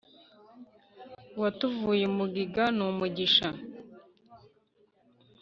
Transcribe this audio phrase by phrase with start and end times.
[1.35, 3.47] uwatuvuye umugiga n'umugisha